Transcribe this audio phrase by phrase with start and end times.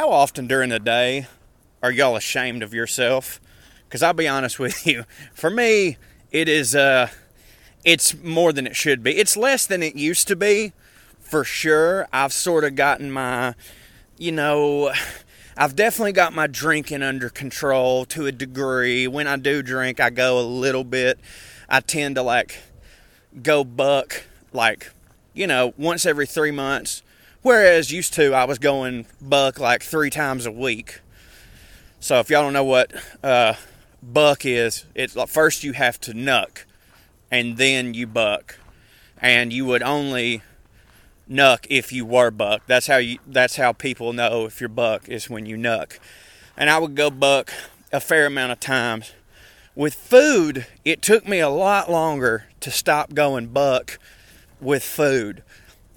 [0.00, 1.26] How often during the day
[1.82, 3.38] are y'all ashamed of yourself?
[3.84, 5.98] Because I'll be honest with you, for me,
[6.30, 7.08] it is uh,
[7.84, 9.18] it's more than it should be.
[9.18, 10.72] It's less than it used to be,
[11.18, 12.08] for sure.
[12.14, 13.54] I've sort of gotten my,
[14.16, 14.90] you know,
[15.58, 19.06] I've definitely got my drinking under control to a degree.
[19.06, 21.20] When I do drink, I go a little bit.
[21.68, 22.56] I tend to like
[23.42, 24.24] go buck
[24.54, 24.92] like,
[25.34, 27.02] you know, once every three months.
[27.42, 31.00] Whereas used to, I was going buck like three times a week.
[31.98, 33.54] So if y'all don't know what uh,
[34.02, 36.64] buck is, it's like first you have to nuck,
[37.30, 38.58] and then you buck,
[39.20, 40.42] and you would only
[41.30, 42.62] nuck if you were buck.
[42.66, 43.18] That's how you.
[43.26, 45.98] That's how people know if you're buck is when you nuck.
[46.56, 47.52] And I would go buck
[47.92, 49.12] a fair amount of times.
[49.74, 53.98] With food, it took me a lot longer to stop going buck
[54.60, 55.42] with food.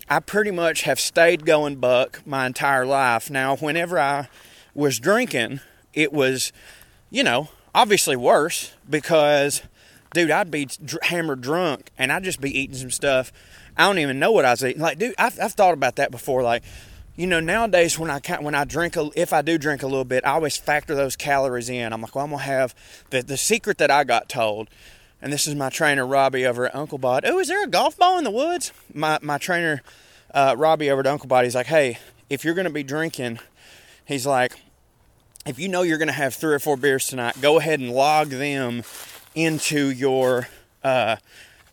[0.09, 3.29] I pretty much have stayed going buck my entire life.
[3.29, 4.27] Now, whenever I
[4.73, 5.61] was drinking,
[5.93, 6.51] it was,
[7.09, 9.63] you know, obviously worse because,
[10.13, 10.67] dude, I'd be
[11.03, 13.31] hammered drunk and I'd just be eating some stuff.
[13.77, 14.81] I don't even know what I was eating.
[14.81, 16.43] Like, dude, I've, I've thought about that before.
[16.43, 16.63] Like,
[17.15, 20.05] you know, nowadays when I when I drink, a, if I do drink a little
[20.05, 21.93] bit, I always factor those calories in.
[21.93, 22.75] I'm like, well, I'm gonna have
[23.11, 24.69] the the secret that I got told
[25.23, 27.23] and this is my trainer Robbie over at Uncle Bod.
[27.25, 28.73] Oh, is there a golf ball in the woods?
[28.93, 29.81] My my trainer
[30.33, 31.45] uh, Robbie over at Uncle Bod.
[31.45, 31.97] He's like, hey,
[32.29, 33.39] if you're to be drinking,
[34.05, 34.57] he's like,
[35.45, 38.29] if you know you're to have three or four beers tonight, go ahead and log
[38.29, 38.83] them
[39.33, 40.49] into your
[40.83, 41.15] uh,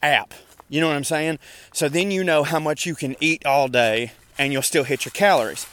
[0.01, 0.33] app.
[0.69, 1.41] You know what I'm saying?
[1.73, 5.05] So then you know how much you can eat all day, and you'll still hit
[5.05, 5.67] your calories.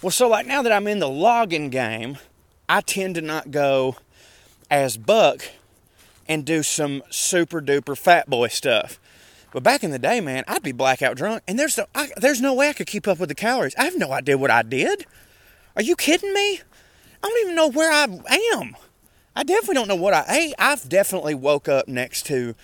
[0.00, 2.18] Well, so like now that I'm in the logging game,
[2.68, 3.96] I tend to not go
[4.70, 5.42] as buck
[6.28, 8.98] and do some super duper fat boy stuff.
[9.52, 12.40] But back in the day, man, I'd be blackout drunk, and there's no, I, there's
[12.40, 13.74] no way I could keep up with the calories.
[13.76, 15.06] I have no idea what I did.
[15.76, 16.60] Are you kidding me?
[17.22, 18.04] I don't even know where I
[18.54, 18.76] am.
[19.34, 20.54] I definitely don't know what I ate.
[20.58, 22.54] I've definitely woke up next to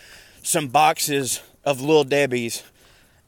[0.43, 2.62] some boxes of Little Debbie's,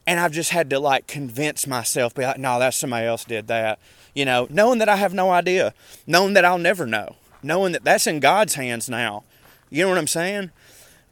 [0.07, 3.47] and I've just had to like convince myself, be like, no, that's somebody else did
[3.47, 3.79] that.
[4.13, 5.73] You know, knowing that I have no idea,
[6.07, 9.23] knowing that I'll never know, knowing that that's in God's hands now.
[9.69, 10.51] You know what I'm saying?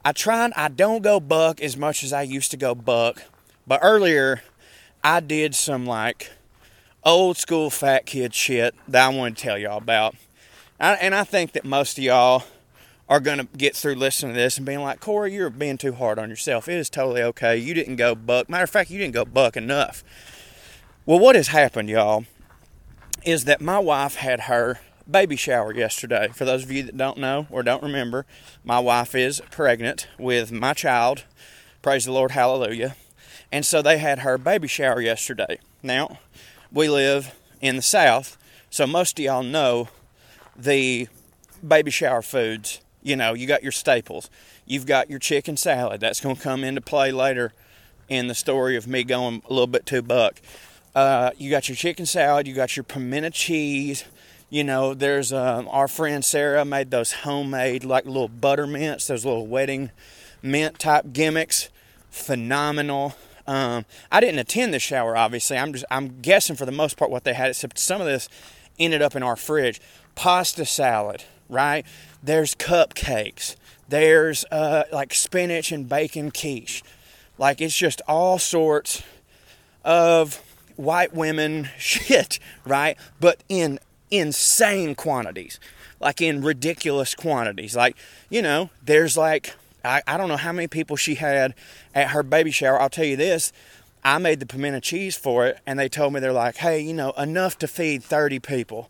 [0.06, 3.24] I try I don't go buck as much as I used to go buck,
[3.66, 4.44] but earlier
[5.04, 6.32] I did some like
[7.04, 10.16] old school fat kid shit that I want to tell y'all about.
[10.80, 12.44] I, and I think that most of y'all
[13.10, 15.94] are going to get through listening to this and being like, Corey, you're being too
[15.94, 16.68] hard on yourself.
[16.68, 17.58] It is totally okay.
[17.58, 18.50] You didn't go buck.
[18.50, 20.04] Matter of fact, you didn't go buck enough.
[21.06, 22.26] Well, what has happened, y'all,
[23.26, 26.30] is that my wife had her baby shower yesterday.
[26.34, 28.26] For those of you that don't know or don't remember,
[28.64, 31.24] my wife is pregnant with my child.
[31.82, 32.96] Praise the Lord, hallelujah.
[33.52, 35.60] And so they had her baby shower yesterday.
[35.82, 36.20] Now,
[36.72, 38.38] we live in the South,
[38.70, 39.90] so most of y'all know
[40.56, 41.08] the
[41.66, 42.82] baby shower foods.
[43.02, 44.30] You know, you got your staples.
[44.66, 46.00] You've got your chicken salad.
[46.00, 47.54] That's going to come into play later
[48.08, 50.42] in the story of me going a little bit too buck.
[50.96, 52.48] Uh, you got your chicken salad.
[52.48, 54.06] You got your pimento cheese
[54.54, 59.26] you know, there's uh, our friend Sarah made those homemade like little butter mints, those
[59.26, 59.90] little wedding
[60.44, 61.70] mint type gimmicks.
[62.12, 63.16] Phenomenal.
[63.48, 65.58] Um, I didn't attend the shower, obviously.
[65.58, 68.30] I'm just I'm guessing for the most part what they had, except some of this
[68.78, 69.82] ended up in our fridge.
[70.14, 71.84] Pasta salad, right?
[72.22, 73.56] There's cupcakes.
[73.90, 76.84] There's uh, like spinach and bacon quiche.
[77.40, 79.02] Like it's just all sorts
[79.84, 80.44] of
[80.76, 82.98] white women shit, right?
[83.20, 83.80] But in
[84.14, 85.60] insane quantities,
[86.00, 87.76] like in ridiculous quantities.
[87.76, 87.98] Like,
[88.30, 91.56] you know, there's like, I, I don't know how many people she had
[91.96, 92.80] at her baby shower.
[92.80, 93.52] I'll tell you this
[94.06, 96.94] I made the pimento cheese for it, and they told me, they're like, hey, you
[96.94, 98.90] know, enough to feed 30 people.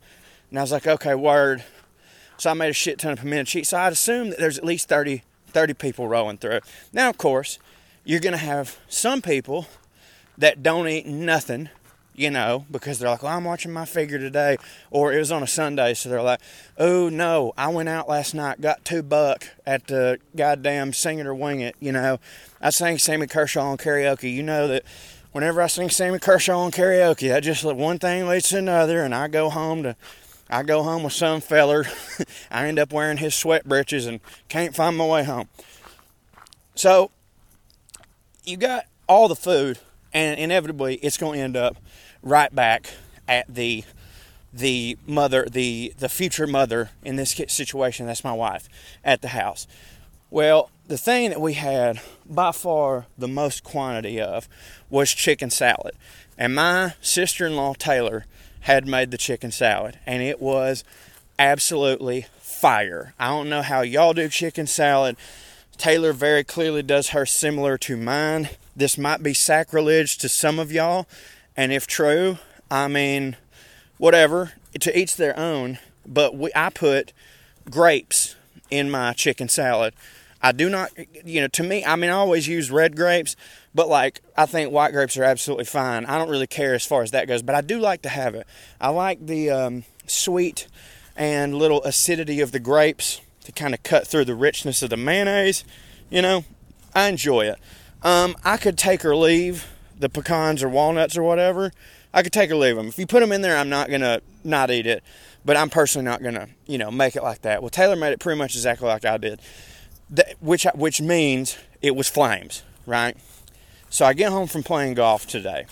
[0.50, 1.64] And I was like, okay, word.
[2.38, 3.70] So I made a shit ton of pimento cheese.
[3.70, 6.62] So I'd assume that there's at least 30, 30 people rolling through.
[6.92, 7.60] Now, of course,
[8.04, 9.68] you're going to have some people
[10.38, 11.70] that don't eat nothing
[12.16, 14.57] you know, because they're like, well, I'm watching my figure today,
[14.91, 16.42] or it was on a Sunday, so they're like,
[16.77, 21.25] oh no, I went out last night, got two buck at the goddamn Sing It
[21.25, 22.19] or Wing It, you know.
[22.62, 24.33] I sang Sammy Kershaw on karaoke.
[24.33, 24.83] You know that
[25.33, 29.13] whenever I sing Sammy Kershaw on karaoke, that just one thing leads to another, and
[29.13, 29.95] I go home to,
[30.50, 31.86] I go home with some feller.
[32.51, 35.50] I end up wearing his sweat breeches and can't find my way home.
[36.75, 37.12] So,
[38.45, 39.80] you got all the food,
[40.13, 41.77] and inevitably it's going to end up
[42.24, 42.90] right back
[43.28, 43.84] at the
[44.52, 48.08] the mother, the the future mother in this situation.
[48.08, 48.70] That's my wife
[49.04, 49.68] at the house.
[50.30, 54.48] Well, the thing that we had by far the most quantity of
[54.90, 55.96] was chicken salad,
[56.38, 58.26] and my sister-in-law Taylor
[58.62, 60.84] had made the chicken salad, and it was
[61.38, 63.14] absolutely fire.
[63.19, 65.18] I don't know how y'all do chicken salad.
[65.78, 68.50] Taylor very clearly does her similar to mine.
[68.76, 71.08] This might be sacrilege to some of y'all,
[71.56, 72.38] and if true,
[72.70, 73.36] I mean,
[73.98, 75.80] whatever, to each their own.
[76.06, 77.14] But we, I put
[77.70, 78.36] grapes
[78.70, 79.94] in my chicken salad.
[80.42, 80.92] I do not,
[81.24, 83.38] you know, to me, I mean, I always use red grapes,
[83.74, 86.06] but like, I think white grapes are absolutely fine.
[86.06, 88.36] I don't really care as far as that goes, but I do like to have
[88.36, 88.46] it.
[88.82, 90.68] I like the um, sweet
[91.16, 94.98] and little acidity of the grapes to kind of cut through the richness of the
[94.98, 95.64] mayonnaise.
[96.10, 96.44] You know,
[96.94, 97.60] I enjoy it.
[98.02, 99.73] Um, I could take or leave
[100.04, 101.72] the pecans or walnuts or whatever.
[102.14, 102.88] I could take or leave them.
[102.88, 105.04] If you put them in there, I'm not gonna not eat it.
[105.46, 107.62] But I'm personally not gonna, you know, make it like that.
[107.62, 109.42] Well, Taylor made it pretty much exactly like I did,
[110.12, 113.18] that, which which means it was flames, right?
[113.90, 115.66] So I get home from playing golf today.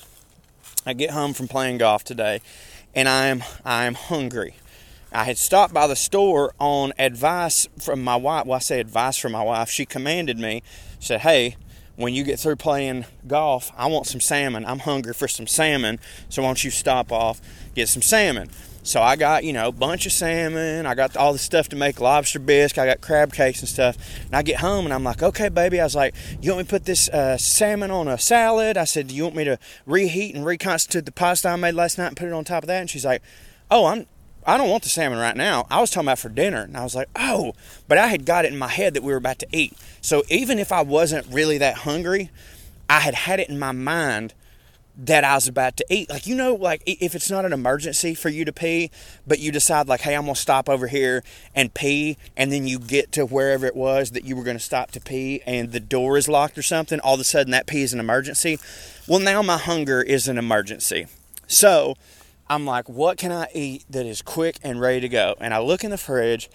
[0.86, 2.42] I get home from playing golf today,
[2.95, 4.56] and I'm I'm hungry.
[5.13, 8.45] I had stopped by the store on advice from my wife.
[8.45, 9.69] Well, I say advice from my wife.
[9.69, 10.63] She commanded me,
[11.00, 11.56] said, "Hey,
[11.95, 14.65] when you get through playing golf, I want some salmon.
[14.65, 15.99] I'm hungry for some salmon.
[16.29, 17.41] So why don't you stop off,
[17.75, 18.49] get some salmon?"
[18.83, 20.88] So I got, you know, a bunch of salmon.
[20.88, 22.79] I got all the stuff to make lobster bisque.
[22.79, 23.95] I got crab cakes and stuff.
[24.25, 25.79] And I get home and I'm like, okay, baby.
[25.79, 28.77] I was like, you want me to put this uh, salmon on a salad?
[28.77, 31.99] I said, do you want me to reheat and reconstitute the pasta I made last
[31.99, 32.81] night and put it on top of that?
[32.81, 33.21] And she's like,
[33.69, 34.07] oh, I'm
[34.45, 35.67] I don't want the salmon right now.
[35.69, 36.63] I was talking about for dinner.
[36.63, 37.53] And I was like, oh,
[37.88, 39.73] but I had got it in my head that we were about to eat.
[40.01, 42.31] So even if I wasn't really that hungry,
[42.89, 44.33] I had had it in my mind
[44.97, 46.09] that I was about to eat.
[46.09, 48.91] Like, you know, like if it's not an emergency for you to pee,
[49.25, 51.23] but you decide, like, hey, I'm going to stop over here
[51.55, 54.63] and pee, and then you get to wherever it was that you were going to
[54.63, 57.67] stop to pee, and the door is locked or something, all of a sudden that
[57.67, 58.59] pee is an emergency.
[59.07, 61.07] Well, now my hunger is an emergency.
[61.47, 61.95] So,
[62.51, 65.36] I'm like, what can I eat that is quick and ready to go?
[65.39, 66.50] And I look in the fridge,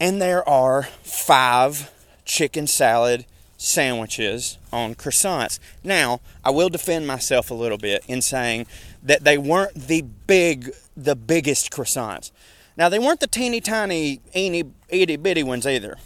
[0.00, 1.92] and there are five
[2.24, 3.26] chicken salad
[3.58, 5.58] sandwiches on croissants.
[5.84, 8.64] Now, I will defend myself a little bit in saying
[9.02, 12.30] that they weren't the big, the biggest croissants.
[12.78, 15.98] Now, they weren't the teeny tiny, eeny, itty bitty ones either.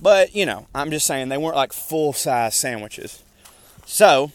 [0.00, 3.24] But, you know, I'm just saying they weren't like full size sandwiches.
[3.86, 4.30] So,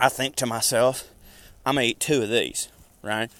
[0.00, 1.06] I think to myself,
[1.66, 2.70] I'm going to eat two of these
[3.04, 3.30] right?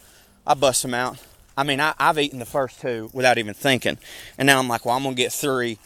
[0.47, 1.19] I bust them out.
[1.57, 3.99] I mean, I, have eaten the first two without even thinking.
[4.39, 5.79] And now I'm like, well, I'm going to get three.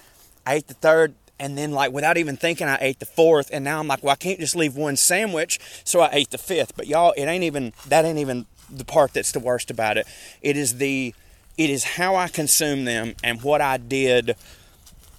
[0.47, 3.51] I ate the third, and then, like, without even thinking, I ate the fourth.
[3.53, 5.61] And now I'm like, well, I can't just leave one sandwich.
[5.85, 6.77] So I ate the fifth.
[6.77, 10.07] But y'all, it ain't even, that ain't even the part that's the worst about it.
[10.43, 11.15] It is the,
[11.57, 14.37] it is how I consume them and what I did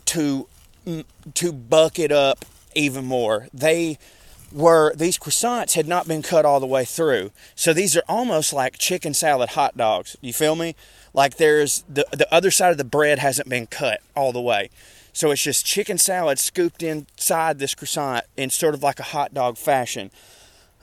[0.06, 0.48] to,
[1.36, 2.44] to buck it up
[2.76, 3.48] even more.
[3.54, 3.98] They,
[4.52, 7.32] were these croissants had not been cut all the way through.
[7.56, 10.18] So these are almost like chicken salad hot dogs.
[10.22, 10.76] You feel me?
[11.14, 14.70] Like there's the the other side of the bread hasn't been cut all the way.
[15.14, 19.34] So it's just chicken salad scooped inside this croissant in sort of like a hot
[19.34, 20.12] dog fashion.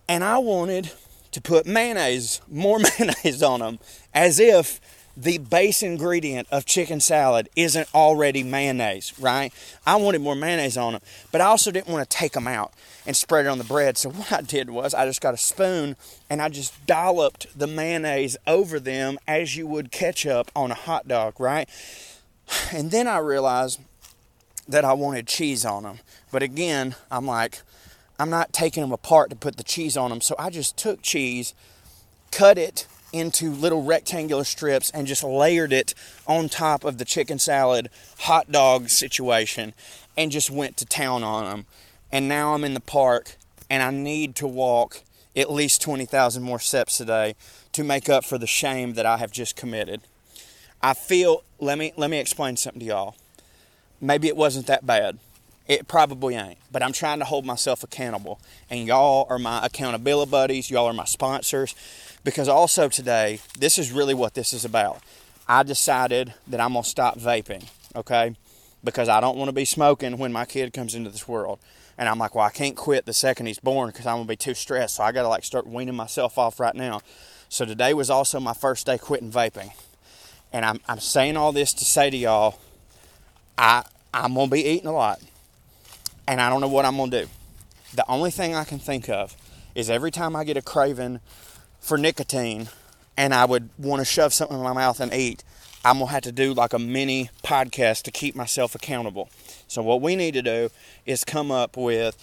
[0.09, 0.93] And I wanted
[1.33, 3.79] to put mayonnaise, more mayonnaise on them,
[4.15, 4.81] as if
[5.17, 9.53] the base ingredient of chicken salad isn't already mayonnaise, right?
[9.87, 11.03] I wanted more mayonnaise on them,
[11.33, 12.75] but I also didn't want to take them out
[13.07, 13.97] and spread it on the bread.
[13.97, 15.97] So what I did was I just got a spoon
[16.29, 21.09] and I just dolloped the mayonnaise over them as you would ketchup on a hot
[21.09, 21.69] dog, right?
[22.73, 23.81] And then I realized
[24.69, 25.99] that I wanted cheese on them.
[26.31, 27.61] But again, I'm like,
[28.19, 30.21] I'm not taking them apart to put the cheese on them.
[30.21, 31.55] So I just took cheese,
[32.31, 35.95] cut it into little rectangular strips and just layered it
[36.27, 37.89] on top of the chicken salad
[38.21, 39.75] hot dog situation
[40.17, 41.67] and just went to town on them.
[42.13, 43.37] And now I'm in the park
[43.69, 45.03] and I need to walk
[45.37, 47.35] at least 20,000 more steps a day
[47.73, 50.01] to make up for the shame that I have just committed.
[50.83, 53.17] I feel let me let me explain something to y'all.
[54.01, 55.19] Maybe it wasn't that bad.
[55.69, 58.41] It probably ain't, but I'm trying to hold myself accountable.
[58.71, 61.75] And y'all are my accountability buddies, y'all are my sponsors
[62.23, 65.01] because also today, this is really what this is about.
[65.49, 68.35] I decided that I'm to stop vaping, okay?
[68.83, 71.59] Because I don't want to be smoking when my kid comes into this world.
[71.99, 74.37] And I'm like, well, I can't quit the second he's born because I'm to be
[74.37, 74.97] too stressed.
[74.97, 77.01] So I got to like start weaning myself off right now.
[77.49, 79.73] So today was also my first day quitting vaping.
[80.53, 82.59] And I'm, I'm saying all this to say to y'all,
[83.57, 85.21] I, I'm to be eating a lot.
[86.29, 87.29] And I don't know what I'm going to do.
[87.95, 89.37] The only thing I can think of
[89.75, 91.21] is every time I get a craving
[91.81, 92.69] for nicotine
[93.17, 95.45] and I would want to shove something in my mouth and eat,
[95.85, 99.31] I'm going to have to do like a mini podcast to keep myself accountable.
[99.69, 100.71] So, what we need to do
[101.07, 102.17] is come up with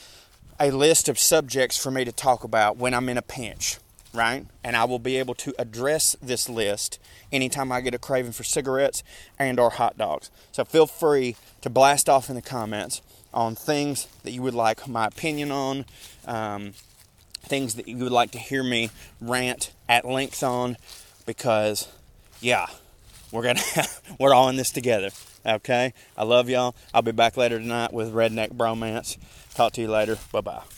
[0.60, 3.78] a list of subjects for me to talk about when I'm in a pinch.
[4.14, 4.46] right?
[4.64, 7.00] And I will be able to address this list
[7.32, 9.04] anytime I get a craving for cigarettes
[9.40, 10.30] and or hot dogs.
[10.52, 13.02] So feel free to blast off in the comments
[13.34, 15.86] on things that you would like my opinion on,
[16.26, 16.74] um,
[17.42, 20.78] things that you would like to hear me rant at length on,
[21.26, 21.88] because
[22.42, 22.68] yeah,
[23.32, 23.62] we're gonna
[24.20, 25.10] we're all in this together.
[25.46, 26.76] Okay, I love y'all.
[26.94, 29.18] I'll be back later tonight with Redneck Bromance.
[29.54, 30.18] Talk to you later.
[30.32, 30.73] Bye bye.